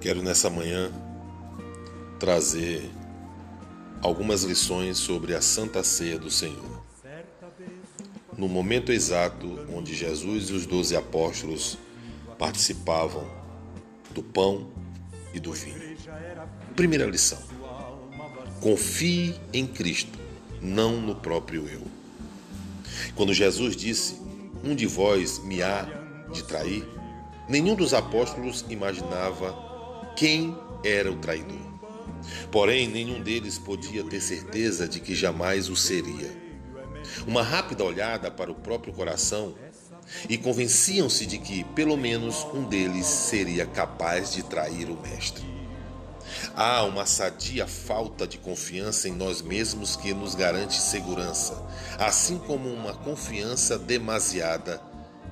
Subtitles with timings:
[0.00, 0.92] Quero nessa manhã
[2.20, 2.88] trazer
[4.00, 6.84] algumas lições sobre a Santa Ceia do Senhor.
[8.36, 11.76] No momento exato onde Jesus e os doze apóstolos
[12.38, 13.28] participavam
[14.12, 14.68] do pão
[15.34, 15.96] e do vinho.
[16.76, 17.42] Primeira lição:
[18.60, 20.16] confie em Cristo,
[20.62, 21.82] não no próprio eu.
[23.16, 24.20] Quando Jesus disse:
[24.62, 25.82] Um de vós me há
[26.32, 26.86] de trair,
[27.48, 29.67] nenhum dos apóstolos imaginava
[30.18, 31.56] quem era o traidor.
[32.50, 36.36] Porém, nenhum deles podia ter certeza de que jamais o seria.
[37.24, 39.54] Uma rápida olhada para o próprio coração
[40.28, 45.44] e convenciam-se de que, pelo menos, um deles seria capaz de trair o Mestre.
[46.52, 51.64] Há uma sadia falta de confiança em nós mesmos que nos garante segurança,
[51.96, 54.82] assim como uma confiança demasiada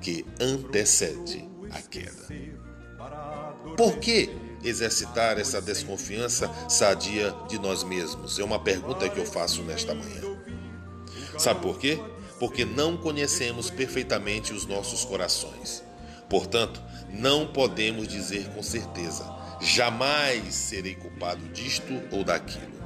[0.00, 2.28] que antecede a queda.
[3.76, 8.38] Por que exercitar essa desconfiança sadia de nós mesmos?
[8.38, 10.22] É uma pergunta que eu faço nesta manhã.
[11.38, 12.00] Sabe por quê?
[12.38, 15.82] Porque não conhecemos perfeitamente os nossos corações.
[16.28, 19.24] Portanto, não podemos dizer com certeza:
[19.60, 22.76] jamais serei culpado disto ou daquilo.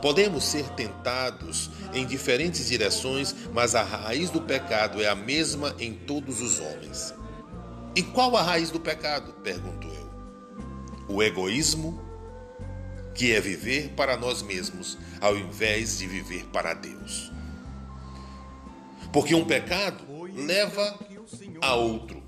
[0.00, 5.92] Podemos ser tentados em diferentes direções, mas a raiz do pecado é a mesma em
[5.92, 7.14] todos os homens.
[7.94, 9.32] E qual a raiz do pecado?
[9.42, 10.11] pergunto eu
[11.12, 12.00] o egoísmo,
[13.14, 17.30] que é viver para nós mesmos, ao invés de viver para Deus.
[19.12, 20.02] Porque um pecado
[20.34, 20.98] leva
[21.60, 22.22] a outro.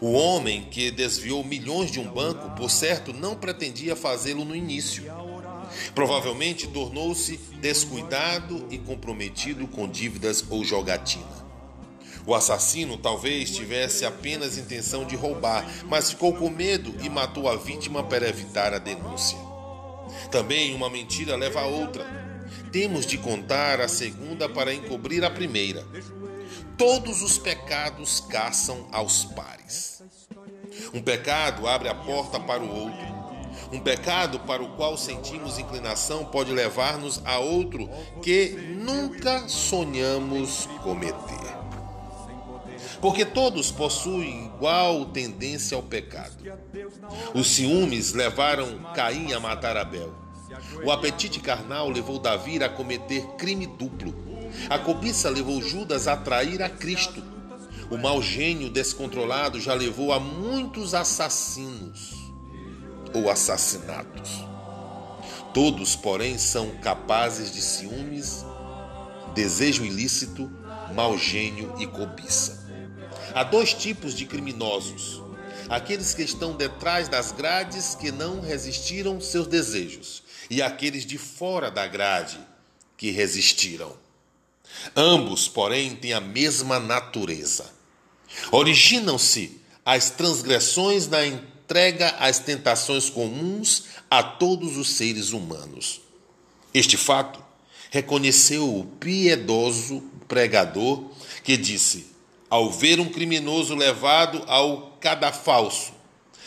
[0.00, 5.04] O homem que desviou milhões de um banco, por certo, não pretendia fazê-lo no início.
[5.94, 11.47] Provavelmente tornou-se descuidado e comprometido com dívidas ou jogatina.
[12.28, 17.56] O assassino talvez tivesse apenas intenção de roubar, mas ficou com medo e matou a
[17.56, 19.38] vítima para evitar a denúncia.
[20.30, 22.04] Também uma mentira leva a outra.
[22.70, 25.86] Temos de contar a segunda para encobrir a primeira.
[26.76, 30.02] Todos os pecados caçam aos pares.
[30.92, 33.06] Um pecado abre a porta para o outro.
[33.72, 37.88] Um pecado para o qual sentimos inclinação pode levar-nos a outro
[38.20, 41.67] que nunca sonhamos cometer
[43.00, 46.36] porque todos possuem igual tendência ao pecado.
[47.34, 50.12] Os ciúmes levaram Caim a matar Abel.
[50.84, 54.14] O apetite carnal levou Davi a cometer crime duplo.
[54.68, 57.22] A cobiça levou Judas a trair a Cristo.
[57.90, 62.14] O mau gênio descontrolado já levou a muitos assassinos
[63.14, 64.44] ou assassinatos.
[65.54, 68.44] Todos, porém, são capazes de ciúmes,
[69.34, 70.50] desejo ilícito,
[70.94, 72.67] mau gênio e cobiça.
[73.34, 75.22] Há dois tipos de criminosos:
[75.68, 81.70] aqueles que estão detrás das grades que não resistiram seus desejos, e aqueles de fora
[81.70, 82.38] da grade
[82.96, 83.96] que resistiram.
[84.94, 87.70] Ambos, porém, têm a mesma natureza.
[88.52, 96.00] Originam-se as transgressões na entrega às tentações comuns a todos os seres humanos.
[96.72, 97.42] Este fato
[97.90, 101.10] reconheceu o piedoso pregador
[101.42, 102.06] que disse:
[102.50, 105.92] ao ver um criminoso levado ao cadafalso,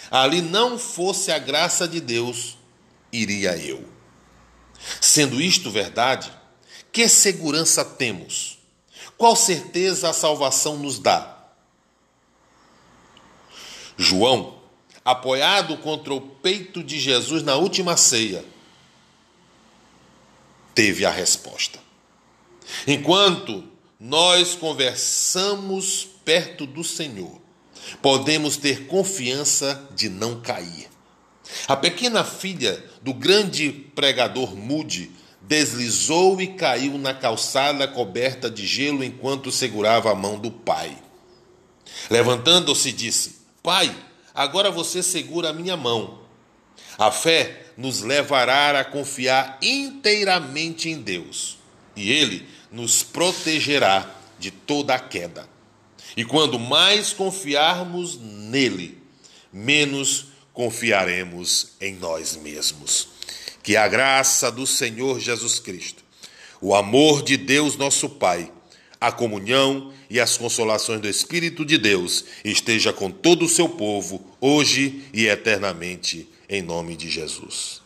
[0.10, 2.58] ali não fosse a graça de Deus,
[3.12, 3.88] iria eu.
[5.00, 6.32] Sendo isto verdade,
[6.92, 8.58] que segurança temos?
[9.18, 11.38] Qual certeza a salvação nos dá?
[13.96, 14.60] João,
[15.06, 18.44] apoiado contra o peito de Jesus na última ceia,
[20.74, 21.80] teve a resposta.
[22.88, 23.71] Enquanto
[24.04, 27.40] nós conversamos perto do Senhor,
[28.02, 30.90] podemos ter confiança de não cair.
[31.68, 39.04] A pequena filha do grande pregador Mude deslizou e caiu na calçada coberta de gelo
[39.04, 40.98] enquanto segurava a mão do pai.
[42.10, 43.96] Levantando-se, disse: Pai,
[44.34, 46.22] agora você segura a minha mão.
[46.98, 51.61] A fé nos levará a confiar inteiramente em Deus,
[52.02, 54.10] e Ele nos protegerá
[54.40, 55.48] de toda a queda.
[56.18, 58.98] E quando mais confiarmos nele,
[59.54, 63.08] menos confiaremos em nós mesmos.
[63.64, 66.04] Que a graça do Senhor Jesus Cristo,
[66.60, 68.52] o amor de Deus nosso Pai,
[69.00, 74.26] a comunhão e as consolações do Espírito de Deus esteja com todo o seu povo,
[74.40, 77.81] hoje e eternamente, em nome de Jesus.